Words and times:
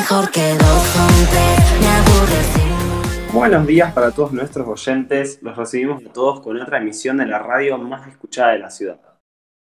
mejor 0.00 0.30
que 0.30 0.54
dos 0.54 0.96
Buenos 3.34 3.66
días 3.66 3.92
para 3.92 4.10
todos 4.12 4.32
nuestros 4.32 4.66
oyentes. 4.66 5.38
Los 5.42 5.54
recibimos 5.58 6.02
a 6.06 6.10
todos 6.10 6.40
con 6.40 6.58
otra 6.58 6.78
emisión 6.78 7.18
de 7.18 7.26
la 7.26 7.38
radio 7.38 7.76
más 7.76 8.08
escuchada 8.08 8.52
de 8.52 8.60
la 8.60 8.70
ciudad. 8.70 8.98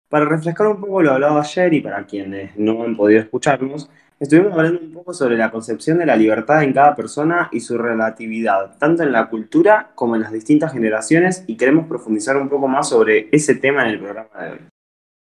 Para 0.07 0.23
refrescar 0.23 0.67
un 0.67 0.79
poco 0.79 1.01
lo 1.01 1.11
hablado 1.11 1.37
ayer 1.39 1.73
y 1.73 1.81
para 1.81 2.05
quienes 2.05 2.55
no 2.55 2.83
han 2.83 2.95
podido 2.95 3.19
escucharnos, 3.19 3.89
estuvimos 4.17 4.53
hablando 4.53 4.79
un 4.79 4.93
poco 4.93 5.13
sobre 5.13 5.35
la 5.35 5.51
concepción 5.51 5.97
de 5.97 6.05
la 6.05 6.15
libertad 6.15 6.63
en 6.63 6.71
cada 6.71 6.95
persona 6.95 7.49
y 7.51 7.59
su 7.59 7.77
relatividad, 7.77 8.77
tanto 8.77 9.03
en 9.03 9.11
la 9.11 9.29
cultura 9.29 9.91
como 9.93 10.15
en 10.15 10.21
las 10.21 10.31
distintas 10.31 10.71
generaciones, 10.71 11.43
y 11.47 11.57
queremos 11.57 11.85
profundizar 11.87 12.37
un 12.37 12.47
poco 12.47 12.69
más 12.69 12.87
sobre 12.87 13.27
ese 13.33 13.55
tema 13.55 13.83
en 13.83 13.89
el 13.89 13.99
programa 13.99 14.29
de 14.41 14.51
hoy. 14.51 14.72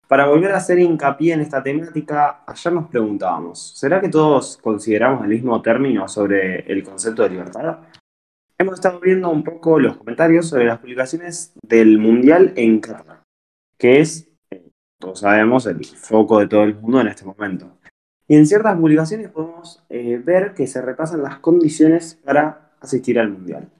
Para 0.08 0.28
volver 0.28 0.52
a 0.52 0.58
hacer 0.58 0.78
hincapié 0.78 1.34
en 1.34 1.42
esta 1.42 1.64
temática, 1.64 2.44
ayer 2.46 2.74
nos 2.74 2.90
preguntábamos, 2.90 3.74
¿será 3.76 4.00
que 4.00 4.10
todos 4.10 4.58
consideramos 4.58 5.24
el 5.24 5.30
mismo 5.30 5.60
término 5.64 6.08
sobre 6.08 6.60
el 6.72 6.84
concepto 6.84 7.24
de 7.24 7.30
libertad? 7.30 7.80
Hemos 8.60 8.76
estado 8.76 9.00
viendo 9.00 9.30
un 9.32 9.44
poco 9.44 9.80
los 9.80 9.98
comentarios 9.98 10.48
sobre 10.48 10.66
las 10.66 10.78
publicaciones 10.78 11.54
del 11.64 11.98
Mundial 11.98 12.54
en 12.56 12.82
Qatar, 12.82 13.24
que 13.80 14.00
es, 14.00 14.30
eh, 14.52 14.70
todos 15.00 15.22
sabemos, 15.22 15.66
el 15.66 15.84
foco 15.84 16.40
de 16.40 16.48
todo 16.48 16.64
el 16.64 16.76
mundo 16.76 17.02
en 17.02 17.08
este 17.08 17.26
momento. 17.26 17.80
Y 18.28 18.36
en 18.36 18.46
ciertas 18.46 18.78
publicaciones 18.78 19.30
podemos 19.30 19.84
eh, 19.90 20.22
ver 20.24 20.54
que 20.54 20.68
se 20.68 20.84
repasan 20.84 21.24
las 21.24 21.40
condiciones 21.40 22.20
para 22.24 22.74
asistir 22.80 23.20
al 23.20 23.32
Mundial. 23.32 23.72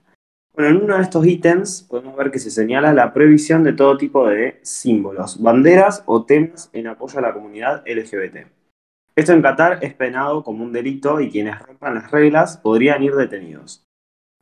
Bueno, 0.56 0.70
en 0.70 0.84
uno 0.84 0.96
de 0.96 1.02
estos 1.02 1.26
ítems 1.26 1.82
podemos 1.82 2.16
ver 2.16 2.30
que 2.30 2.38
se 2.38 2.50
señala 2.50 2.94
la 2.94 3.12
prohibición 3.12 3.62
de 3.62 3.74
todo 3.74 3.98
tipo 3.98 4.26
de 4.26 4.58
símbolos, 4.62 5.42
banderas 5.42 6.02
o 6.06 6.24
temas 6.24 6.70
en 6.72 6.86
apoyo 6.86 7.18
a 7.18 7.22
la 7.22 7.34
comunidad 7.34 7.84
LGBT. 7.86 8.46
Esto 9.14 9.32
en 9.32 9.42
Qatar 9.42 9.80
es 9.82 9.92
penado 9.92 10.42
como 10.42 10.64
un 10.64 10.72
delito 10.72 11.20
y 11.20 11.30
quienes 11.30 11.58
rompan 11.58 11.96
las 11.96 12.10
reglas 12.10 12.56
podrían 12.56 13.02
ir 13.02 13.14
detenidos. 13.14 13.84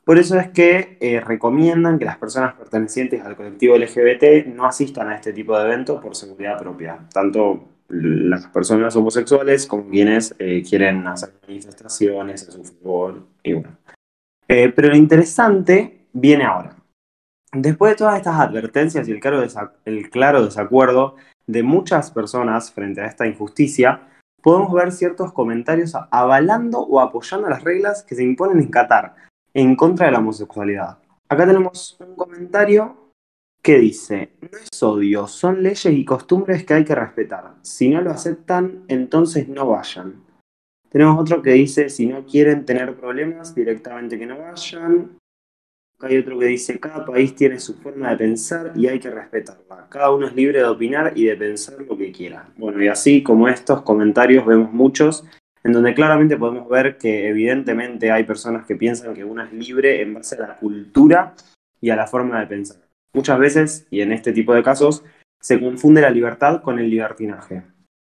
Por 0.04 0.18
eso 0.18 0.38
es 0.38 0.50
que 0.50 0.98
eh, 1.00 1.18
recomiendan 1.18 1.98
que 1.98 2.04
las 2.04 2.18
personas 2.18 2.54
pertenecientes 2.54 3.20
al 3.24 3.34
colectivo 3.34 3.76
LGBT 3.76 4.46
no 4.54 4.66
asistan 4.66 5.08
a 5.08 5.16
este 5.16 5.32
tipo 5.32 5.58
de 5.58 5.64
eventos 5.64 6.00
por 6.00 6.14
seguridad 6.14 6.60
propia, 6.60 7.08
tanto 7.12 7.70
las 7.88 8.46
personas 8.46 8.94
homosexuales 8.94 9.66
como 9.66 9.88
quienes 9.90 10.32
eh, 10.38 10.62
quieren 10.62 11.08
hacer 11.08 11.32
manifestaciones 11.48 12.46
en 12.46 12.52
su 12.52 12.72
favor 12.74 13.26
y 13.42 13.54
bueno. 13.54 13.78
Eh, 14.46 14.68
pero 14.68 14.88
lo 14.88 14.96
interesante 14.96 16.03
viene 16.14 16.44
ahora. 16.44 16.76
Después 17.52 17.92
de 17.92 17.96
todas 17.96 18.16
estas 18.16 18.40
advertencias 18.40 19.06
y 19.06 19.12
el 19.12 19.20
claro, 20.10 20.44
desacuerdo 20.44 21.16
de 21.46 21.62
muchas 21.62 22.10
personas 22.10 22.72
frente 22.72 23.02
a 23.02 23.06
esta 23.06 23.26
injusticia, 23.26 24.08
podemos 24.42 24.72
ver 24.72 24.90
ciertos 24.90 25.32
comentarios 25.32 25.94
avalando 26.10 26.80
o 26.80 27.00
apoyando 27.00 27.48
las 27.48 27.62
reglas 27.62 28.02
que 28.02 28.14
se 28.14 28.24
imponen 28.24 28.60
en 28.60 28.70
Qatar 28.70 29.14
en 29.52 29.76
contra 29.76 30.06
de 30.06 30.12
la 30.12 30.18
homosexualidad. 30.18 30.98
Acá 31.28 31.46
tenemos 31.46 31.96
un 32.00 32.16
comentario 32.16 33.12
que 33.62 33.78
dice, 33.78 34.32
no 34.40 34.58
es 34.58 34.82
odio, 34.82 35.26
son 35.26 35.62
leyes 35.62 35.86
y 35.86 36.04
costumbres 36.04 36.64
que 36.64 36.74
hay 36.74 36.84
que 36.84 36.94
respetar. 36.94 37.54
Si 37.62 37.88
no 37.88 38.00
lo 38.02 38.10
aceptan, 38.10 38.84
entonces 38.88 39.48
no 39.48 39.66
vayan. 39.66 40.22
Tenemos 40.90 41.18
otro 41.18 41.40
que 41.40 41.52
dice, 41.52 41.88
si 41.88 42.06
no 42.06 42.26
quieren 42.26 42.66
tener 42.66 42.94
problemas, 42.96 43.54
directamente 43.54 44.18
que 44.18 44.26
no 44.26 44.38
vayan. 44.38 45.16
Hay 46.04 46.18
otro 46.18 46.38
que 46.38 46.46
dice, 46.46 46.78
cada 46.78 47.06
país 47.06 47.34
tiene 47.34 47.58
su 47.58 47.74
forma 47.74 48.10
de 48.10 48.16
pensar 48.16 48.72
y 48.76 48.86
hay 48.86 49.00
que 49.00 49.10
respetarla. 49.10 49.86
Cada 49.88 50.10
uno 50.10 50.26
es 50.26 50.34
libre 50.34 50.58
de 50.58 50.66
opinar 50.66 51.12
y 51.16 51.24
de 51.24 51.36
pensar 51.36 51.80
lo 51.80 51.96
que 51.96 52.12
quiera. 52.12 52.46
Bueno, 52.58 52.82
y 52.82 52.88
así 52.88 53.22
como 53.22 53.48
estos 53.48 53.80
comentarios 53.82 54.44
vemos 54.44 54.70
muchos 54.70 55.24
en 55.62 55.72
donde 55.72 55.94
claramente 55.94 56.36
podemos 56.36 56.68
ver 56.68 56.98
que 56.98 57.28
evidentemente 57.28 58.10
hay 58.10 58.24
personas 58.24 58.66
que 58.66 58.76
piensan 58.76 59.14
que 59.14 59.24
uno 59.24 59.42
es 59.42 59.52
libre 59.54 60.02
en 60.02 60.12
base 60.12 60.36
a 60.36 60.40
la 60.40 60.56
cultura 60.58 61.34
y 61.80 61.88
a 61.88 61.96
la 61.96 62.06
forma 62.06 62.38
de 62.38 62.46
pensar. 62.46 62.76
Muchas 63.14 63.38
veces, 63.38 63.86
y 63.90 64.02
en 64.02 64.12
este 64.12 64.32
tipo 64.32 64.52
de 64.54 64.62
casos, 64.62 65.04
se 65.40 65.58
confunde 65.58 66.02
la 66.02 66.10
libertad 66.10 66.60
con 66.60 66.78
el 66.78 66.90
libertinaje. 66.90 67.62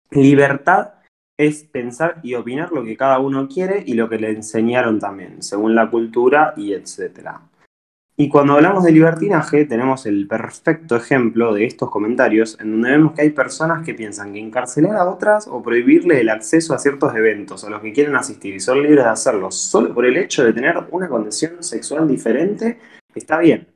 Libertad 0.09 0.93
es 1.37 1.63
pensar 1.65 2.19
y 2.23 2.33
opinar 2.33 2.71
lo 2.71 2.83
que 2.83 2.97
cada 2.97 3.19
uno 3.19 3.47
quiere 3.47 3.83
y 3.85 3.93
lo 3.93 4.09
que 4.09 4.17
le 4.17 4.31
enseñaron 4.31 4.99
también, 4.99 5.43
según 5.43 5.75
la 5.75 5.89
cultura 5.91 6.53
y 6.57 6.73
etcétera. 6.73 7.41
Y 8.17 8.29
cuando 8.29 8.53
hablamos 8.53 8.85
de 8.85 8.93
libertinaje, 8.93 9.65
tenemos 9.65 10.05
el 10.05 10.25
perfecto 10.25 10.95
ejemplo 10.95 11.53
de 11.53 11.65
estos 11.65 11.89
comentarios, 11.89 12.57
en 12.61 12.71
donde 12.71 12.91
vemos 12.91 13.11
que 13.11 13.23
hay 13.23 13.31
personas 13.31 13.85
que 13.85 13.93
piensan 13.93 14.31
que 14.31 14.39
encarcelar 14.39 14.95
a 14.95 15.09
otras 15.09 15.49
o 15.49 15.61
prohibirle 15.61 16.21
el 16.21 16.29
acceso 16.29 16.73
a 16.73 16.79
ciertos 16.79 17.13
eventos 17.13 17.65
a 17.65 17.69
los 17.69 17.81
que 17.81 17.91
quieren 17.91 18.15
asistir 18.15 18.55
y 18.55 18.61
son 18.61 18.81
libres 18.81 19.03
de 19.03 19.09
hacerlo 19.09 19.51
solo 19.51 19.93
por 19.93 20.05
el 20.05 20.15
hecho 20.15 20.45
de 20.45 20.53
tener 20.53 20.77
una 20.91 21.09
condición 21.09 21.61
sexual 21.61 22.07
diferente, 22.07 22.79
está 23.13 23.39
bien. 23.39 23.67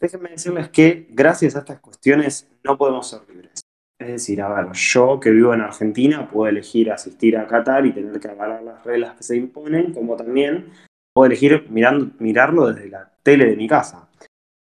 Déjenme 0.00 0.30
decirles 0.30 0.68
que 0.70 1.06
gracias 1.10 1.54
a 1.54 1.60
estas 1.60 1.78
cuestiones 1.78 2.50
no 2.64 2.76
podemos 2.76 3.08
ser 3.08 3.20
libres. 3.28 3.60
Es 3.96 4.08
decir, 4.08 4.42
a 4.42 4.72
yo 4.72 5.20
que 5.20 5.30
vivo 5.30 5.54
en 5.54 5.60
Argentina 5.60 6.28
puedo 6.28 6.48
elegir 6.48 6.90
asistir 6.90 7.36
a 7.36 7.46
Qatar 7.46 7.86
y 7.86 7.92
tener 7.92 8.18
que 8.18 8.26
avalar 8.26 8.60
las 8.64 8.84
reglas 8.84 9.14
que 9.14 9.22
se 9.22 9.36
imponen, 9.36 9.94
como 9.94 10.16
también 10.16 10.72
puedo 11.12 11.26
elegir 11.26 11.66
mirando, 11.70 12.10
mirarlo 12.18 12.72
desde 12.72 12.88
la 12.88 13.10
tele 13.22 13.46
de 13.46 13.56
mi 13.56 13.68
casa. 13.68 14.08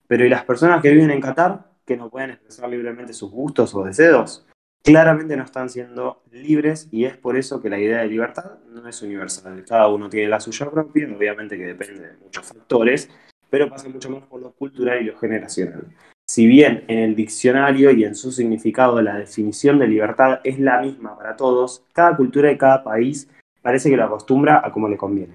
Pero 0.06 0.24
¿y 0.24 0.28
las 0.28 0.44
personas 0.44 0.82
que 0.82 0.90
viven 0.90 1.10
en 1.10 1.20
Qatar, 1.20 1.70
que 1.84 1.96
no 1.96 2.10
pueden 2.10 2.30
expresar 2.30 2.68
libremente 2.68 3.12
sus 3.12 3.30
gustos 3.30 3.74
o 3.74 3.84
deseos? 3.84 4.46
Claramente 4.82 5.36
no 5.36 5.44
están 5.44 5.68
siendo 5.68 6.22
libres 6.32 6.88
y 6.90 7.04
es 7.04 7.16
por 7.16 7.36
eso 7.36 7.60
que 7.60 7.68
la 7.68 7.78
idea 7.78 7.98
de 7.98 8.08
libertad 8.08 8.58
no 8.70 8.88
es 8.88 9.02
universal. 9.02 9.62
Cada 9.68 9.88
uno 9.88 10.08
tiene 10.08 10.28
la 10.28 10.40
suya 10.40 10.70
propia, 10.70 11.06
obviamente 11.14 11.58
que 11.58 11.66
depende 11.66 12.08
de 12.08 12.16
muchos 12.16 12.46
factores, 12.46 13.10
pero 13.50 13.68
pasa 13.68 13.88
mucho 13.88 14.08
más 14.10 14.22
por 14.24 14.40
lo 14.40 14.52
cultural 14.52 15.02
y 15.02 15.04
lo 15.04 15.18
generacional. 15.18 15.84
Si 16.26 16.46
bien 16.46 16.84
en 16.88 16.98
el 16.98 17.14
diccionario 17.14 17.90
y 17.90 18.04
en 18.04 18.14
su 18.14 18.32
significado 18.32 19.02
la 19.02 19.18
definición 19.18 19.78
de 19.78 19.88
libertad 19.88 20.40
es 20.44 20.58
la 20.58 20.80
misma 20.80 21.16
para 21.16 21.36
todos, 21.36 21.84
cada 21.92 22.16
cultura 22.16 22.50
y 22.50 22.56
cada 22.56 22.82
país 22.82 23.28
parece 23.60 23.90
que 23.90 23.96
lo 23.96 24.04
acostumbra 24.04 24.62
a 24.64 24.72
como 24.72 24.88
le 24.88 24.96
conviene. 24.96 25.34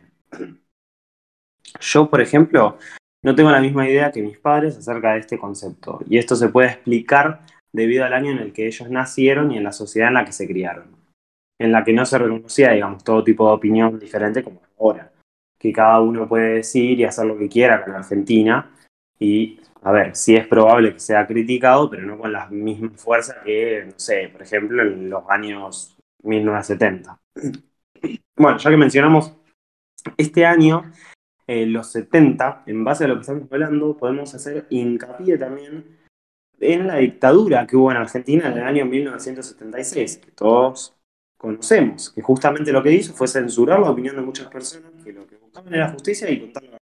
Yo, 1.80 2.10
por 2.10 2.22
ejemplo, 2.22 2.78
no 3.24 3.36
tengo 3.36 3.52
la 3.52 3.60
misma 3.60 3.88
idea 3.88 4.12
que 4.12 4.22
mis 4.22 4.38
padres 4.38 4.78
acerca 4.78 5.14
de 5.14 5.20
este 5.20 5.38
concepto, 5.38 6.00
y 6.08 6.18
esto 6.18 6.36
se 6.36 6.50
puede 6.50 6.70
explicar 6.70 7.42
debido 7.74 8.06
al 8.06 8.14
año 8.14 8.32
en 8.32 8.40
el 8.40 8.54
que 8.54 8.68
ellos 8.68 8.90
nacieron 8.90 9.52
y 9.52 9.58
en 9.58 9.64
la 9.64 9.72
sociedad 9.72 10.10
en 10.10 10.14
la 10.14 10.26
que 10.26 10.32
se 10.32 10.48
criaron, 10.48 10.96
en 11.60 11.72
la 11.72 11.84
que 11.84 11.94
no 11.94 12.06
se 12.06 12.18
reconocía, 12.18 12.72
digamos, 12.72 13.04
todo 13.04 13.24
tipo 13.24 13.48
de 13.48 13.54
opinión 13.54 14.00
diferente 14.00 14.44
como 14.44 14.62
ahora, 14.80 15.12
que 15.58 15.74
cada 15.74 16.00
uno 16.02 16.28
puede 16.28 16.56
decir 16.56 17.00
y 17.00 17.04
hacer 17.04 17.26
lo 17.26 17.38
que 17.38 17.50
quiera 17.50 17.84
con 17.84 17.96
Argentina, 17.96 18.72
y 19.20 19.60
a 19.82 19.92
ver, 19.92 20.16
sí 20.16 20.36
es 20.36 20.48
probable 20.48 20.94
que 20.94 21.00
sea 21.00 21.28
criticado, 21.28 21.90
pero 21.90 22.04
no 22.04 22.18
con 22.18 22.32
la 22.32 22.48
misma 22.48 22.92
fuerza 22.96 23.42
que, 23.44 23.86
no 23.86 23.94
sé, 23.98 24.30
por 24.30 24.42
ejemplo, 24.42 24.82
en 24.82 25.10
los 25.10 25.24
años 25.30 25.98
1970. 26.24 27.20
Bueno, 28.36 28.58
ya 28.58 28.70
que 28.70 28.78
mencionamos 28.78 29.34
este 30.18 30.46
año, 30.46 30.92
eh, 31.48 31.66
los 31.66 31.92
70, 31.92 32.64
en 32.66 32.84
base 32.84 33.06
a 33.06 33.08
lo 33.08 33.16
que 33.16 33.22
estamos 33.22 33.52
hablando, 33.52 33.98
podemos 33.98 34.34
hacer 34.34 34.66
hincapié 34.70 35.38
también 35.38 35.98
en 36.60 36.88
la 36.88 36.98
dictadura 36.98 37.68
que 37.68 37.76
hubo 37.76 37.92
en 37.92 37.98
Argentina 37.98 38.48
en 38.48 38.58
el 38.58 38.64
año 38.64 38.86
1976, 38.86 40.18
que 40.18 40.32
todos 40.32 40.96
conocemos, 41.38 42.10
que 42.10 42.22
justamente 42.22 42.72
lo 42.72 42.82
que 42.82 42.94
hizo 42.94 43.14
fue 43.14 43.28
censurar 43.28 43.80
la 43.80 43.92
opinión 43.92 44.16
de 44.16 44.22
muchas 44.22 44.48
personas 44.48 44.92
que 45.04 45.14
lo 45.14 45.28
que 45.28 45.38
buscaban 45.38 45.74
era 45.74 45.92
justicia 45.92 46.30
y 46.30 46.40
contar 46.40 46.64
la 46.64 46.78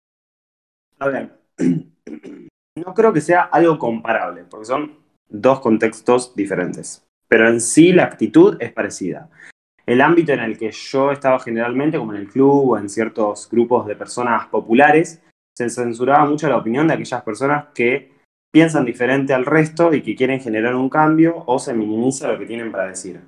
A 0.99 1.09
ver, 1.09 1.39
no 2.77 2.95
creo 2.95 3.13
que 3.13 3.21
sea 3.21 3.43
algo 3.43 3.79
comparable, 3.79 4.45
porque 4.45 4.67
son 4.67 4.99
dos 5.29 5.61
contextos 5.61 6.35
diferentes, 6.35 7.07
pero 7.29 7.49
en 7.49 7.61
sí 7.61 7.93
la 7.93 8.05
actitud 8.05 8.57
es 8.61 8.73
parecida. 8.73 9.31
El 9.91 10.03
ámbito 10.03 10.33
en 10.33 10.39
el 10.39 10.57
que 10.57 10.71
yo 10.71 11.11
estaba 11.11 11.41
generalmente, 11.41 11.99
como 11.99 12.15
en 12.15 12.21
el 12.21 12.29
club 12.29 12.71
o 12.71 12.79
en 12.79 12.89
ciertos 12.89 13.49
grupos 13.51 13.89
de 13.89 13.97
personas 13.97 14.47
populares, 14.47 15.21
se 15.53 15.69
censuraba 15.69 16.25
mucho 16.27 16.49
la 16.49 16.59
opinión 16.59 16.87
de 16.87 16.95
aquellas 16.95 17.25
personas 17.25 17.65
que 17.75 18.13
piensan 18.53 18.85
diferente 18.85 19.35
al 19.35 19.45
resto 19.45 19.93
y 19.93 20.01
que 20.01 20.15
quieren 20.15 20.39
generar 20.39 20.77
un 20.77 20.89
cambio 20.89 21.43
o 21.45 21.59
se 21.59 21.75
minimiza 21.75 22.31
lo 22.31 22.39
que 22.39 22.47
tienen 22.47 22.71
para 22.71 22.87
decir. 22.87 23.21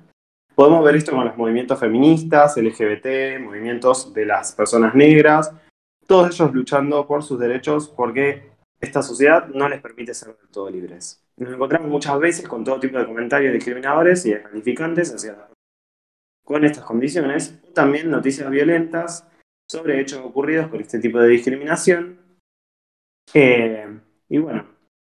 Podemos 0.55 0.85
ver 0.85 0.95
esto 0.95 1.11
con 1.11 1.25
los 1.25 1.35
movimientos 1.35 1.77
feministas, 1.77 2.55
LGBT, 2.55 3.41
movimientos 3.41 4.13
de 4.13 4.25
las 4.25 4.53
personas 4.53 4.95
negras, 4.95 5.53
todos 6.07 6.33
ellos 6.33 6.53
luchando 6.53 7.05
por 7.05 7.23
sus 7.23 7.37
derechos 7.41 7.89
porque 7.89 8.51
esta 8.79 9.01
sociedad 9.01 9.49
no 9.49 9.67
les 9.67 9.81
permite 9.81 10.13
ser 10.13 10.29
del 10.37 10.47
todo 10.47 10.69
libres. 10.69 11.21
Nos 11.35 11.53
encontramos 11.53 11.89
muchas 11.89 12.17
veces 12.19 12.47
con 12.47 12.63
todo 12.63 12.79
tipo 12.79 12.97
de 12.97 13.05
comentarios 13.05 13.51
discriminadores 13.51 14.25
y 14.25 14.31
descalificantes 14.31 15.13
hacia 15.13 15.33
las 15.33 15.52
con 16.43 16.65
estas 16.65 16.83
condiciones, 16.83 17.59
o 17.69 17.73
también 17.73 18.09
noticias 18.09 18.49
violentas 18.49 19.27
sobre 19.69 19.99
hechos 19.99 20.21
ocurridos 20.23 20.67
con 20.67 20.81
este 20.81 20.99
tipo 20.99 21.19
de 21.19 21.29
discriminación. 21.29 22.19
Eh, 23.33 23.99
y 24.29 24.37
bueno, 24.37 24.65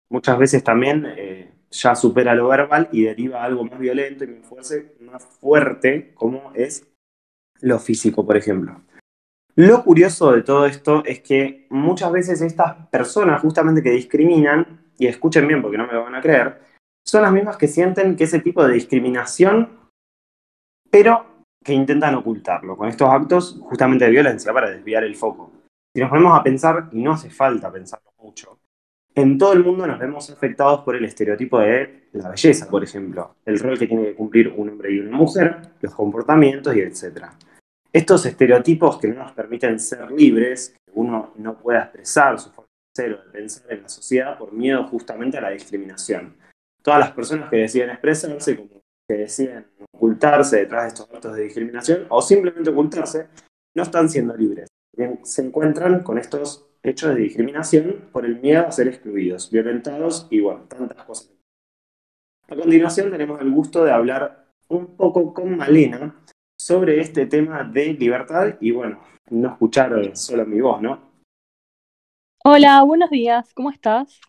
muchas 0.09 0.37
veces 0.37 0.63
también 0.63 1.05
eh, 1.17 1.51
ya 1.69 1.95
supera 1.95 2.33
lo 2.33 2.47
verbal 2.47 2.89
y 2.91 3.03
deriva 3.03 3.41
a 3.41 3.45
algo 3.45 3.65
más 3.65 3.79
violento 3.79 4.23
y 4.23 4.27
más 4.27 4.47
fuerte, 4.47 4.95
más 5.01 5.25
fuerte 5.25 6.13
como 6.13 6.51
es 6.53 6.87
lo 7.61 7.79
físico, 7.79 8.25
por 8.25 8.37
ejemplo. 8.37 8.81
Lo 9.55 9.83
curioso 9.83 10.33
de 10.33 10.43
todo 10.43 10.67
esto 10.67 11.03
es 11.03 11.21
que 11.21 11.65
muchas 11.69 12.11
veces 12.11 12.41
estas 12.41 12.87
personas 12.89 13.41
justamente 13.41 13.81
que 13.81 13.89
discriminan, 13.89 14.85
y 14.99 15.07
escuchen 15.07 15.47
bien 15.47 15.61
porque 15.61 15.77
no 15.77 15.87
me 15.87 15.93
lo 15.93 16.03
van 16.03 16.15
a 16.15 16.21
creer, 16.21 16.61
son 17.03 17.23
las 17.23 17.31
mismas 17.31 17.57
que 17.57 17.67
sienten 17.67 18.15
que 18.15 18.25
ese 18.25 18.39
tipo 18.39 18.65
de 18.65 18.73
discriminación, 18.73 19.86
pero 20.89 21.25
que 21.63 21.73
intentan 21.73 22.15
ocultarlo 22.15 22.77
con 22.77 22.87
estos 22.87 23.09
actos 23.09 23.59
justamente 23.61 24.05
de 24.05 24.11
violencia 24.11 24.53
para 24.53 24.69
desviar 24.69 25.03
el 25.03 25.15
foco. 25.15 25.51
Si 25.93 26.01
nos 26.01 26.09
ponemos 26.09 26.39
a 26.39 26.43
pensar, 26.43 26.89
y 26.91 27.01
no 27.01 27.13
hace 27.13 27.29
falta 27.29 27.71
pensarlo 27.71 28.11
mucho, 28.19 28.59
en 29.17 29.37
todo 29.37 29.53
el 29.53 29.63
mundo 29.63 29.87
nos 29.87 29.97
vemos 29.97 30.29
afectados 30.29 30.81
por 30.81 30.95
el 30.95 31.03
estereotipo 31.03 31.57
de 31.57 32.09
la 32.13 32.29
belleza, 32.29 32.69
por 32.69 32.83
ejemplo, 32.83 33.37
el 33.45 33.59
rol 33.59 33.79
que 33.79 33.87
tiene 33.87 34.03
que 34.05 34.15
cumplir 34.15 34.53
un 34.55 34.69
hombre 34.69 34.93
y 34.93 34.99
una 34.99 35.17
mujer, 35.17 35.57
los 35.81 35.95
comportamientos 35.95 36.75
y 36.75 36.81
etc. 36.81 37.25
Estos 37.91 38.27
estereotipos 38.27 38.99
que 38.99 39.07
no 39.07 39.23
nos 39.23 39.31
permiten 39.31 39.79
ser 39.79 40.11
libres, 40.11 40.75
que 40.85 40.91
uno 40.93 41.33
no 41.37 41.57
pueda 41.57 41.85
expresar 41.85 42.39
su 42.39 42.51
forma 42.51 42.67
de 42.67 43.01
ser 43.01 43.13
o 43.13 43.23
de 43.23 43.31
pensar 43.31 43.73
en 43.73 43.81
la 43.81 43.89
sociedad 43.89 44.37
por 44.37 44.53
miedo 44.53 44.87
justamente 44.87 45.39
a 45.39 45.41
la 45.41 45.49
discriminación. 45.49 46.35
Todas 46.83 46.99
las 46.99 47.11
personas 47.11 47.49
que 47.49 47.57
deciden 47.57 47.89
expresarse, 47.89 48.55
como 48.55 48.76
que 49.07 49.17
deciden 49.17 49.67
ocultarse 49.93 50.57
detrás 50.57 50.83
de 50.83 50.87
estos 50.89 51.09
actos 51.09 51.35
de 51.35 51.43
discriminación 51.43 52.05
o 52.09 52.21
simplemente 52.21 52.69
ocultarse, 52.69 53.27
no 53.75 53.83
están 53.83 54.09
siendo 54.09 54.35
libres. 54.35 54.67
Se 55.23 55.45
encuentran 55.45 56.03
con 56.03 56.17
estos 56.17 56.67
hechos 56.83 57.15
de 57.15 57.21
discriminación 57.21 58.09
por 58.11 58.25
el 58.25 58.39
miedo 58.39 58.67
a 58.67 58.71
ser 58.71 58.87
excluidos, 58.87 59.49
violentados 59.49 60.27
y 60.29 60.41
bueno, 60.41 60.63
tantas 60.67 61.03
cosas. 61.05 61.33
A 62.49 62.55
continuación 62.55 63.11
tenemos 63.11 63.39
el 63.41 63.51
gusto 63.51 63.83
de 63.83 63.91
hablar 63.91 64.47
un 64.69 64.97
poco 64.97 65.33
con 65.33 65.55
Malena 65.55 66.15
sobre 66.59 66.99
este 66.99 67.25
tema 67.25 67.63
de 67.63 67.93
libertad 67.93 68.55
y 68.59 68.71
bueno, 68.71 68.99
no 69.29 69.49
escuchar 69.49 70.15
solo 70.15 70.45
mi 70.45 70.59
voz, 70.59 70.81
¿no? 70.81 71.07
Hola, 72.43 72.81
buenos 72.83 73.09
días, 73.09 73.53
¿cómo 73.53 73.69
estás? 73.69 74.21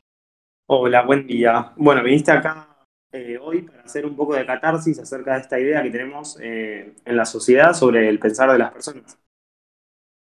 Hola, 0.66 1.02
buen 1.02 1.26
día. 1.26 1.72
Bueno, 1.76 2.02
viniste 2.02 2.32
acá 2.32 2.67
eh, 3.12 3.38
hoy 3.40 3.62
para 3.62 3.82
hacer 3.82 4.05
un 4.05 4.14
poco 4.14 4.34
de 4.34 4.44
catarsis 4.44 4.99
acerca 4.99 5.34
de 5.34 5.40
esta 5.40 5.58
idea 5.58 5.82
que 5.82 5.90
tenemos 5.90 6.38
eh, 6.40 6.94
en 7.05 7.16
la 7.16 7.25
sociedad 7.25 7.72
sobre 7.72 8.08
el 8.08 8.19
pensar 8.19 8.50
de 8.52 8.58
las 8.58 8.72
personas. 8.72 9.19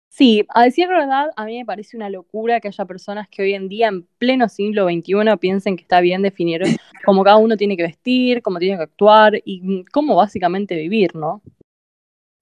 Sí, 0.09 0.45
a 0.49 0.63
decir 0.63 0.87
verdad, 0.87 1.31
a 1.35 1.45
mí 1.45 1.57
me 1.57 1.65
parece 1.65 1.97
una 1.97 2.07
locura 2.09 2.59
que 2.59 2.67
haya 2.67 2.85
personas 2.85 3.27
que 3.29 3.41
hoy 3.41 3.53
en 3.55 3.67
día, 3.67 3.87
en 3.87 4.03
pleno 4.19 4.47
siglo 4.47 4.85
XXI, 4.87 5.37
piensen 5.39 5.75
que 5.75 5.81
está 5.81 6.01
bien 6.01 6.21
definir 6.21 6.61
cómo 7.05 7.23
cada 7.23 7.37
uno 7.37 7.57
tiene 7.57 7.75
que 7.75 7.83
vestir, 7.83 8.43
cómo 8.43 8.59
tiene 8.59 8.77
que 8.77 8.83
actuar 8.83 9.41
y 9.43 9.83
cómo 9.85 10.15
básicamente 10.15 10.75
vivir, 10.75 11.15
¿no? 11.15 11.41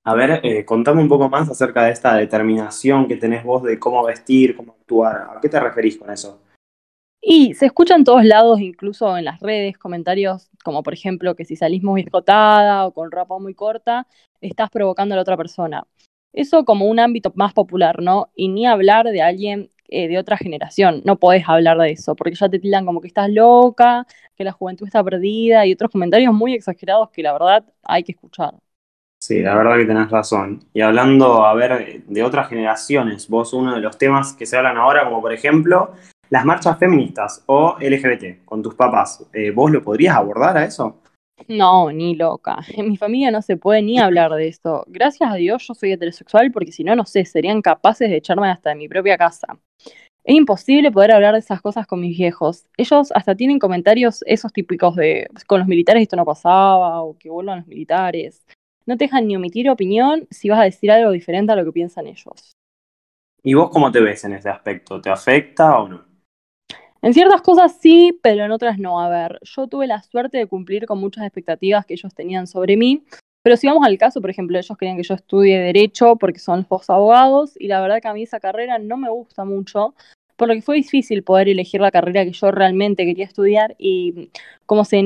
A 0.04 0.16
ver, 0.16 0.42
eh, 0.44 0.66
contame 0.66 1.02
un 1.02 1.08
poco 1.08 1.30
más 1.30 1.48
acerca 1.50 1.84
de 1.84 1.92
esta 1.92 2.16
determinación 2.16 3.08
que 3.08 3.18
tenés 3.18 3.44
vos 3.44 3.64
de 3.64 3.80
cómo 3.80 4.04
vestir, 4.04 4.56
cómo 4.56 4.74
actuar. 4.74 5.38
¿A 5.38 5.40
qué 5.40 5.48
te 5.48 5.60
referís 5.60 5.98
con 5.98 6.10
eso? 6.10 6.42
Y 7.22 7.54
se 7.54 7.68
escucha 7.68 7.96
en 7.96 8.04
todos 8.04 8.26
lados, 8.26 8.60
incluso 8.60 9.16
en 9.16 9.26
las 9.26 9.40
redes, 9.40 9.78
comentarios 9.78 10.50
como 10.64 10.82
por 10.82 10.94
ejemplo 10.94 11.36
que 11.36 11.46
si 11.46 11.56
salís 11.56 11.84
muy 11.84 12.02
escotada 12.02 12.86
o 12.88 12.94
con 12.94 13.12
ropa 13.12 13.38
muy 13.38 13.54
corta, 13.54 14.08
estás 14.42 14.72
provocando 14.72 15.14
a 15.14 15.18
la 15.18 15.22
otra 15.22 15.38
persona. 15.38 15.86
Eso 16.34 16.66
como 16.66 16.88
un 16.88 17.00
ámbito 17.00 17.32
más 17.36 17.54
popular, 17.54 18.02
¿no? 18.02 18.32
Y 18.36 18.48
ni 18.48 18.66
hablar 18.66 19.06
de 19.06 19.22
alguien 19.22 19.70
eh, 19.90 20.08
de 20.08 20.18
otra 20.18 20.38
generación, 20.38 21.02
no 21.06 21.18
podés 21.20 21.44
hablar 21.48 21.78
de 21.78 21.92
eso, 21.92 22.16
porque 22.16 22.34
ya 22.34 22.50
te 22.50 22.58
tildan 22.58 22.86
como 22.86 23.02
que 23.02 23.08
estás 23.08 23.30
loca, 23.30 24.08
que 24.36 24.44
la 24.44 24.54
juventud 24.54 24.88
está 24.88 25.04
perdida 25.04 25.66
y 25.66 25.74
otros 25.74 25.92
comentarios 25.92 26.34
muy 26.34 26.54
exagerados 26.56 27.12
que 27.12 27.22
la 27.22 27.34
verdad 27.34 27.66
hay 27.84 28.04
que 28.04 28.14
escuchar. 28.14 28.56
Sí, 29.20 29.42
la 29.42 29.54
verdad 29.54 29.78
que 29.78 29.86
tenés 29.86 30.10
razón. 30.10 30.64
Y 30.74 30.82
hablando, 30.82 31.46
a 31.46 31.54
ver, 31.54 32.04
de 32.08 32.24
otras 32.24 32.50
generaciones, 32.50 33.28
vos 33.28 33.54
uno 33.54 33.76
de 33.76 33.82
los 33.82 33.98
temas 34.00 34.34
que 34.34 34.48
se 34.48 34.58
hablan 34.58 34.78
ahora, 34.78 35.04
como 35.04 35.22
por 35.22 35.34
ejemplo 35.34 35.94
las 36.32 36.46
marchas 36.46 36.80
feministas 36.80 37.44
o 37.46 37.78
LGBT 37.80 38.44
con 38.46 38.64
tus 38.64 38.74
papás, 38.74 39.24
eh, 39.34 39.52
¿vos 39.52 39.70
lo 39.70 39.84
podrías 39.84 40.16
abordar 40.16 40.58
a 40.58 40.66
eso? 40.66 41.02
No, 41.48 41.92
ni 41.92 42.16
loca. 42.16 42.58
En 42.76 42.90
mi 42.90 42.98
familia 42.98 43.30
no 43.30 43.42
se 43.42 43.58
puede 43.58 43.82
ni 43.82 44.00
hablar 44.00 44.32
de 44.32 44.48
esto. 44.48 44.84
Gracias 44.88 45.32
a 45.32 45.36
Dios 45.36 45.68
yo 45.68 45.74
soy 45.74 45.92
heterosexual 45.92 46.52
porque 46.52 46.72
si 46.72 46.84
no, 46.84 46.96
no 46.96 47.06
sé, 47.06 47.26
serían 47.26 47.62
capaces 47.62 48.10
de 48.10 48.18
echarme 48.18 48.50
hasta 48.50 48.70
de 48.72 48.76
mi 48.78 48.88
propia 48.88 49.18
casa. 49.18 49.60
Es 50.24 50.36
imposible 50.36 50.92
poder 50.92 51.12
hablar 51.12 51.34
de 51.34 51.40
esas 51.40 51.62
cosas 51.62 51.86
con 51.86 52.00
mis 52.00 52.18
viejos. 52.18 52.66
Ellos 52.78 53.12
hasta 53.14 53.36
tienen 53.36 53.60
comentarios 53.60 54.24
esos 54.26 54.54
típicos 54.54 54.96
de 54.96 55.28
con 55.48 55.60
los 55.60 55.68
militares 55.68 56.04
esto 56.04 56.16
no 56.16 56.26
pasaba 56.26 57.02
o 57.02 57.18
que 57.18 57.30
vuelvan 57.30 57.60
los 57.60 57.68
militares 57.68 58.46
no 58.86 58.98
te 58.98 59.06
dejan 59.06 59.28
ni 59.28 59.36
omitir 59.36 59.70
opinión 59.70 60.28
si 60.30 60.50
vas 60.50 60.60
a 60.60 60.64
decir 60.64 60.92
algo 60.92 61.12
diferente 61.12 61.52
a 61.52 61.56
lo 61.56 61.66
que 61.66 61.72
piensan 61.72 62.08
ellos. 62.08 62.54
¿Y 63.44 63.54
vos 63.54 63.70
cómo 63.72 63.92
te 63.92 64.02
ves 64.02 64.24
en 64.26 64.34
ese 64.34 64.50
aspecto? 64.50 65.02
¿Te 65.02 65.10
afecta 65.10 65.78
o 65.80 65.88
no? 65.88 66.11
En 67.04 67.14
ciertas 67.14 67.42
cosas 67.42 67.78
sí, 67.80 68.20
pero 68.22 68.46
en 68.46 68.52
otras 68.52 68.78
no. 68.78 69.02
A 69.02 69.10
ver, 69.10 69.40
yo 69.42 69.68
tuve 69.68 69.88
la 69.88 70.04
suerte 70.04 70.38
de 70.38 70.48
cumplir 70.48 70.86
con 70.86 71.00
muchas 71.00 71.26
expectativas 71.26 71.86
que 71.86 71.96
ellos 71.96 72.14
tenían 72.14 72.46
sobre 72.48 72.78
mí, 72.78 73.04
pero 73.44 73.58
si 73.58 73.68
vamos 73.68 73.86
al 73.86 73.98
caso, 73.98 74.22
por 74.22 74.30
ejemplo, 74.30 74.58
ellos 74.58 74.78
querían 74.78 74.98
que 74.98 75.04
yo 75.04 75.16
estudie 75.16 75.60
Derecho 75.60 76.16
porque 76.18 76.40
son 76.40 76.66
los 76.70 76.90
abogados 76.90 77.54
y 77.60 77.68
la 77.68 77.82
verdad 77.82 78.02
que 78.02 78.08
a 78.08 78.14
mí 78.14 78.24
esa 78.24 78.40
carrera 78.40 78.78
no 78.78 78.98
me 78.98 79.10
gusta 79.10 79.46
mucho, 79.46 79.96
por 80.36 80.48
lo 80.48 80.54
que 80.54 80.62
fue 80.62 80.76
difícil 80.76 81.24
poder 81.24 81.50
elegir 81.50 81.82
la 81.82 81.92
carrera 81.92 82.24
que 82.24 82.32
yo 82.32 82.52
realmente 82.52 83.06
quería 83.06 83.26
estudiar 83.26 83.76
y 83.80 84.30
como, 84.68 84.86
se, 84.86 85.04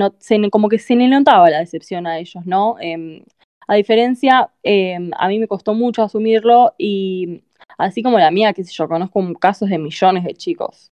como 0.51 0.69
que 0.69 0.79
se 0.79 0.95
le 0.95 1.07
notaba 1.07 1.49
la 1.49 1.59
decepción 1.59 2.07
a 2.07 2.19
ellos, 2.19 2.45
¿no? 2.45 2.75
Em, 2.81 3.23
a 3.67 3.75
diferencia, 3.75 4.49
em, 4.63 5.11
a 5.17 5.27
mí 5.29 5.39
me 5.39 5.47
costó 5.47 5.73
mucho 5.73 6.03
asumirlo 6.03 6.73
y 6.77 7.41
así 7.77 8.03
como 8.03 8.19
la 8.19 8.31
mía, 8.31 8.53
qué 8.53 8.63
sé 8.63 8.73
yo, 8.73 8.87
conozco 8.87 9.21
casos 9.39 9.69
de 9.69 9.77
millones 9.77 10.23
de 10.25 10.33
chicos. 10.33 10.91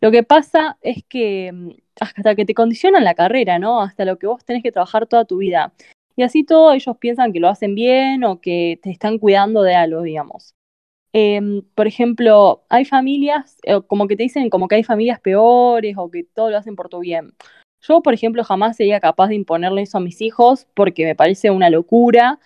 Lo 0.00 0.10
que 0.10 0.22
pasa 0.22 0.78
es 0.80 1.04
que 1.08 1.48
em, 1.48 1.70
hasta 2.00 2.34
que 2.34 2.44
te 2.44 2.54
condicionan 2.54 3.04
la 3.04 3.14
carrera, 3.14 3.58
¿no? 3.58 3.80
Hasta 3.80 4.04
lo 4.04 4.18
que 4.18 4.26
vos 4.26 4.44
tenés 4.44 4.62
que 4.62 4.72
trabajar 4.72 5.06
toda 5.06 5.24
tu 5.24 5.38
vida. 5.38 5.72
Y 6.16 6.22
así 6.22 6.44
todo 6.44 6.72
ellos 6.72 6.96
piensan 6.98 7.32
que 7.32 7.40
lo 7.40 7.48
hacen 7.48 7.74
bien 7.74 8.24
o 8.24 8.40
que 8.40 8.78
te 8.82 8.90
están 8.90 9.18
cuidando 9.18 9.62
de 9.62 9.74
algo, 9.74 10.02
digamos. 10.02 10.54
Em, 11.12 11.62
por 11.74 11.86
ejemplo, 11.86 12.64
hay 12.68 12.84
familias, 12.84 13.58
eh, 13.62 13.80
como 13.86 14.06
que 14.06 14.16
te 14.16 14.24
dicen 14.24 14.50
como 14.50 14.68
que 14.68 14.76
hay 14.76 14.84
familias 14.84 15.20
peores 15.20 15.94
o 15.96 16.10
que 16.10 16.24
todo 16.24 16.50
lo 16.50 16.58
hacen 16.58 16.76
por 16.76 16.88
tu 16.88 17.00
bien. 17.00 17.32
Yo, 17.80 18.02
por 18.02 18.14
ejemplo, 18.14 18.44
jamás 18.44 18.76
sería 18.76 19.00
capaz 19.00 19.28
de 19.28 19.36
imponerle 19.36 19.82
eso 19.82 19.98
a 19.98 20.00
mis 20.00 20.20
hijos 20.20 20.66
porque 20.74 21.04
me 21.04 21.14
parece 21.14 21.50
una 21.50 21.70
locura 21.70 22.38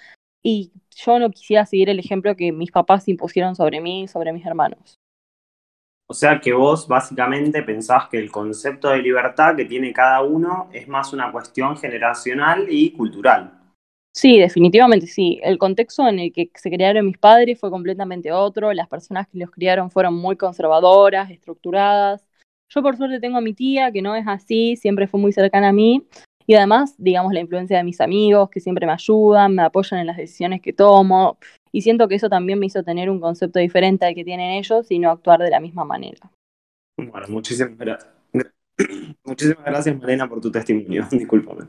y 0.42 0.72
yo 0.94 1.18
no 1.18 1.30
quisiera 1.30 1.66
seguir 1.66 1.88
el 1.90 1.98
ejemplo 1.98 2.36
que 2.36 2.52
mis 2.52 2.70
papás 2.70 3.08
impusieron 3.08 3.56
sobre 3.56 3.80
mí 3.80 4.02
y 4.02 4.08
sobre 4.08 4.32
mis 4.32 4.46
hermanos. 4.46 4.98
O 6.10 6.12
sea 6.12 6.40
que 6.40 6.52
vos 6.52 6.88
básicamente 6.88 7.62
pensás 7.62 8.08
que 8.08 8.18
el 8.18 8.32
concepto 8.32 8.88
de 8.88 8.98
libertad 8.98 9.54
que 9.54 9.64
tiene 9.64 9.92
cada 9.92 10.22
uno 10.22 10.68
es 10.72 10.88
más 10.88 11.12
una 11.12 11.30
cuestión 11.30 11.76
generacional 11.76 12.66
y 12.68 12.90
cultural. 12.90 13.52
Sí, 14.12 14.40
definitivamente 14.40 15.06
sí. 15.06 15.38
El 15.40 15.56
contexto 15.56 16.08
en 16.08 16.18
el 16.18 16.32
que 16.32 16.50
se 16.52 16.68
criaron 16.68 17.06
mis 17.06 17.16
padres 17.16 17.60
fue 17.60 17.70
completamente 17.70 18.32
otro. 18.32 18.72
Las 18.72 18.88
personas 18.88 19.28
que 19.28 19.38
los 19.38 19.52
criaron 19.52 19.88
fueron 19.88 20.14
muy 20.14 20.34
conservadoras, 20.34 21.30
estructuradas. 21.30 22.26
Yo 22.70 22.82
por 22.82 22.96
suerte 22.96 23.20
tengo 23.20 23.38
a 23.38 23.40
mi 23.40 23.54
tía, 23.54 23.92
que 23.92 24.02
no 24.02 24.16
es 24.16 24.26
así, 24.26 24.74
siempre 24.74 25.06
fue 25.06 25.20
muy 25.20 25.32
cercana 25.32 25.68
a 25.68 25.72
mí. 25.72 26.08
Y 26.44 26.56
además, 26.56 26.96
digamos, 26.98 27.32
la 27.32 27.38
influencia 27.38 27.76
de 27.76 27.84
mis 27.84 28.00
amigos, 28.00 28.50
que 28.50 28.58
siempre 28.58 28.84
me 28.84 28.94
ayudan, 28.94 29.54
me 29.54 29.62
apoyan 29.62 30.00
en 30.00 30.08
las 30.08 30.16
decisiones 30.16 30.60
que 30.60 30.72
tomo. 30.72 31.38
Y 31.72 31.82
siento 31.82 32.08
que 32.08 32.16
eso 32.16 32.28
también 32.28 32.58
me 32.58 32.66
hizo 32.66 32.82
tener 32.82 33.10
un 33.10 33.20
concepto 33.20 33.58
diferente 33.58 34.06
al 34.06 34.14
que 34.14 34.24
tienen 34.24 34.52
ellos 34.52 34.90
y 34.90 34.98
no 34.98 35.10
actuar 35.10 35.40
de 35.40 35.50
la 35.50 35.60
misma 35.60 35.84
manera. 35.84 36.30
Bueno, 36.96 37.26
muchísimas 37.28 37.76
gracias. 37.78 38.10
Muchísimas 39.24 39.64
gracias, 39.64 39.98
Malena, 39.98 40.28
por 40.28 40.40
tu 40.40 40.50
testimonio. 40.50 41.06
Discúlpame. 41.10 41.66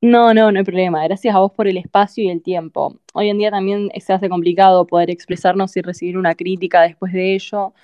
No, 0.00 0.32
no, 0.32 0.52
no 0.52 0.58
hay 0.58 0.64
problema. 0.64 1.02
Gracias 1.04 1.34
a 1.34 1.38
vos 1.38 1.52
por 1.52 1.66
el 1.66 1.76
espacio 1.76 2.24
y 2.24 2.30
el 2.30 2.42
tiempo. 2.42 3.00
Hoy 3.14 3.30
en 3.30 3.38
día 3.38 3.50
también 3.50 3.90
se 4.00 4.12
hace 4.12 4.28
complicado 4.28 4.86
poder 4.86 5.10
expresarnos 5.10 5.76
y 5.76 5.82
recibir 5.82 6.16
una 6.16 6.34
crítica 6.34 6.82
después 6.82 7.12
de 7.12 7.34
ello. 7.34 7.74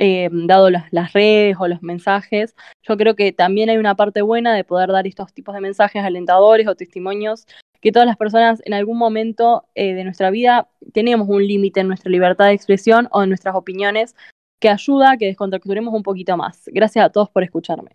Eh, 0.00 0.28
dado 0.30 0.70
las, 0.70 1.12
redes 1.12 1.56
o 1.58 1.66
los 1.66 1.82
mensajes, 1.82 2.54
yo 2.82 2.96
creo 2.96 3.16
que 3.16 3.32
también 3.32 3.68
hay 3.68 3.78
una 3.78 3.96
parte 3.96 4.22
buena 4.22 4.54
de 4.54 4.62
poder 4.62 4.90
dar 4.90 5.08
estos 5.08 5.32
tipos 5.32 5.54
de 5.54 5.60
mensajes 5.60 6.04
alentadores 6.04 6.68
o 6.68 6.76
testimonios 6.76 7.46
que 7.80 7.92
todas 7.92 8.06
las 8.06 8.16
personas 8.16 8.60
en 8.64 8.74
algún 8.74 8.98
momento 8.98 9.66
eh, 9.74 9.94
de 9.94 10.04
nuestra 10.04 10.30
vida 10.30 10.68
tenemos 10.92 11.28
un 11.28 11.46
límite 11.46 11.80
en 11.80 11.88
nuestra 11.88 12.10
libertad 12.10 12.46
de 12.46 12.52
expresión 12.52 13.08
o 13.12 13.22
en 13.22 13.30
nuestras 13.30 13.54
opiniones 13.54 14.16
que 14.60 14.68
ayuda 14.68 15.12
a 15.12 15.16
que 15.16 15.26
descontracturemos 15.26 15.94
un 15.94 16.02
poquito 16.02 16.36
más. 16.36 16.64
Gracias 16.66 17.04
a 17.04 17.10
todos 17.10 17.30
por 17.30 17.42
escucharme. 17.42 17.90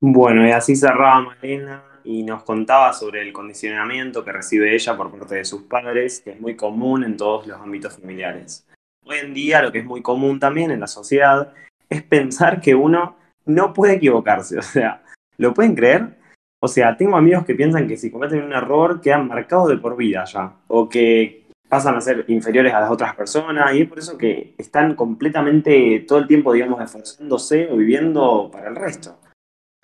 Bueno, 0.00 0.46
y 0.46 0.52
así 0.52 0.76
cerraba 0.76 1.20
Malena 1.20 1.82
y 2.04 2.22
nos 2.22 2.44
contaba 2.44 2.92
sobre 2.92 3.22
el 3.22 3.32
condicionamiento 3.32 4.24
que 4.24 4.32
recibe 4.32 4.74
ella 4.74 4.96
por 4.96 5.10
parte 5.10 5.36
de 5.36 5.44
sus 5.44 5.62
padres, 5.62 6.20
que 6.20 6.32
es 6.32 6.40
muy 6.40 6.54
común 6.54 7.02
en 7.02 7.16
todos 7.16 7.46
los 7.46 7.58
ámbitos 7.60 7.96
familiares. 7.98 8.66
Hoy 9.06 9.18
en 9.18 9.34
día 9.34 9.62
lo 9.62 9.72
que 9.72 9.78
es 9.78 9.84
muy 9.84 10.02
común 10.02 10.38
también 10.38 10.70
en 10.70 10.80
la 10.80 10.86
sociedad 10.86 11.52
es 11.88 12.02
pensar 12.02 12.60
que 12.60 12.74
uno 12.74 13.16
no 13.46 13.72
puede 13.72 13.94
equivocarse. 13.94 14.58
O 14.58 14.62
sea, 14.62 15.02
¿lo 15.38 15.54
pueden 15.54 15.74
creer? 15.74 16.16
O 16.64 16.68
sea, 16.68 16.96
tengo 16.96 17.14
amigos 17.14 17.44
que 17.44 17.54
piensan 17.54 17.86
que 17.86 17.98
si 17.98 18.10
cometen 18.10 18.42
un 18.42 18.54
error 18.54 19.02
quedan 19.02 19.28
marcados 19.28 19.68
de 19.68 19.76
por 19.76 19.98
vida 19.98 20.24
ya, 20.24 20.50
o 20.68 20.88
que 20.88 21.44
pasan 21.68 21.94
a 21.94 22.00
ser 22.00 22.24
inferiores 22.28 22.72
a 22.72 22.80
las 22.80 22.90
otras 22.90 23.14
personas, 23.14 23.74
y 23.74 23.82
es 23.82 23.86
por 23.86 23.98
eso 23.98 24.16
que 24.16 24.54
están 24.56 24.94
completamente 24.94 26.06
todo 26.08 26.20
el 26.20 26.26
tiempo, 26.26 26.54
digamos, 26.54 26.80
esforzándose 26.80 27.68
o 27.70 27.76
viviendo 27.76 28.48
para 28.50 28.70
el 28.70 28.76
resto, 28.76 29.18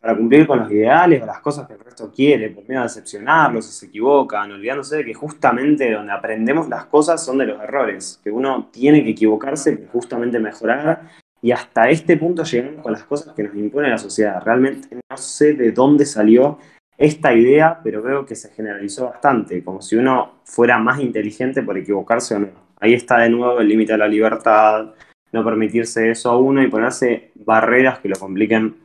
para 0.01 0.17
cumplir 0.17 0.47
con 0.47 0.61
los 0.61 0.71
ideales 0.73 1.23
o 1.23 1.27
las 1.27 1.41
cosas 1.41 1.69
que 1.69 1.75
el 1.75 1.81
resto 1.81 2.11
quiere, 2.11 2.49
por 2.49 2.67
miedo 2.67 2.81
a 2.81 2.85
decepcionarlos 2.85 3.67
si 3.67 3.73
se 3.73 3.87
equivocan, 3.89 4.51
olvidándose 4.51 4.97
de 4.97 5.05
que 5.05 5.13
justamente 5.13 5.93
donde 5.93 6.15
aprendemos 6.15 6.67
las 6.71 6.87
cosas 6.87 7.23
son 7.23 7.37
de 7.37 7.45
los 7.45 7.61
errores, 7.61 8.19
que 8.25 8.31
uno 8.31 8.71
tiene 8.73 9.05
que 9.05 9.11
equivocarse 9.11 9.87
justamente 9.93 10.39
mejorar 10.39 11.11
y 11.43 11.53
hasta 11.53 11.89
este 11.89 12.17
punto 12.17 12.45
llegamos 12.45 12.83
con 12.83 12.93
las 12.93 13.05
cosas 13.05 13.35
que 13.35 13.43
nos 13.43 13.55
impone 13.55 13.89
la 13.89 13.99
sociedad. 13.99 14.43
Realmente 14.45 14.89
no 14.95 15.17
sé 15.17 15.55
de 15.55 15.73
dónde 15.73 16.05
salió 16.05 16.59
esta 16.99 17.33
idea, 17.33 17.81
pero 17.83 18.03
veo 18.03 18.27
que 18.27 18.35
se 18.35 18.51
generalizó 18.51 19.07
bastante, 19.07 19.65
como 19.65 19.81
si 19.81 19.97
uno 19.97 20.41
fuera 20.45 20.79
más 20.79 21.01
inteligente 21.01 21.63
por 21.63 21.79
equivocarse 21.79 22.35
o 22.35 22.41
no. 22.41 22.49
Ahí 22.79 22.93
está 22.93 23.19
de 23.19 23.31
nuevo 23.31 23.61
el 23.61 23.69
límite 23.69 23.95
a 23.95 23.99
la 23.99 24.07
libertad, 24.09 24.95
no 25.33 25.45
permitirse 25.45 26.11
eso 26.11 26.31
a 26.31 26.39
uno 26.39 26.63
y 26.63 26.69
ponerse 26.69 27.33
barreras 27.37 28.01
que 28.01 28.09
lo 28.09 28.19
compliquen. 28.19 28.77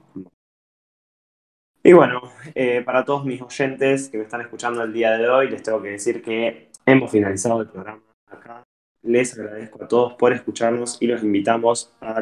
Y 1.83 1.93
bueno, 1.93 2.21
eh, 2.55 2.81
para 2.83 3.03
todos 3.03 3.25
mis 3.25 3.41
oyentes 3.41 4.09
que 4.09 4.17
me 4.17 4.23
están 4.23 4.41
escuchando 4.41 4.81
el 4.81 4.91
día 4.91 5.11
de 5.11 5.29
hoy, 5.29 5.49
les 5.49 5.61
tengo 5.61 5.81
que 5.81 5.89
decir 5.91 6.23
que 6.23 6.69
hemos 6.85 7.11
finalizado 7.11 7.61
el 7.61 7.67
programa 7.67 8.01
acá. 8.27 8.64
Les 9.05 9.37
agradezco 9.37 9.83
a 9.83 9.87
todos 9.87 10.13
por 10.13 10.33
escucharnos 10.33 10.97
y 10.99 11.07
los 11.07 11.21
invitamos 11.21 11.91
a 12.01 12.21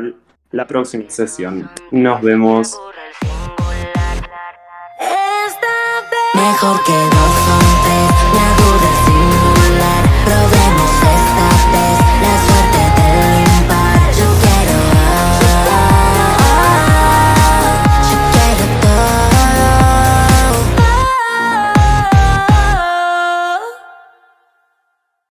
la 0.52 0.68
próxima 0.68 1.10
sesión. 1.10 1.70
Nos 1.92 2.22
vemos. 2.22 2.78
Mejor 6.34 6.84
que 6.84 8.13